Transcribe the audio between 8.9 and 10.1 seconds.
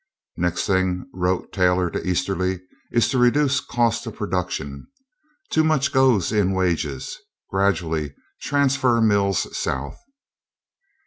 mills South."